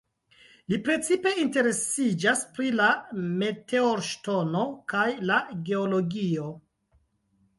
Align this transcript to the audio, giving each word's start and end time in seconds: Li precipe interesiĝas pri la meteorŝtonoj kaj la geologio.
Li 0.71 0.77
precipe 0.85 1.33
interesiĝas 1.41 2.41
pri 2.55 2.71
la 2.79 2.87
meteorŝtonoj 3.43 4.65
kaj 4.95 5.05
la 5.33 5.37
geologio. 5.71 6.49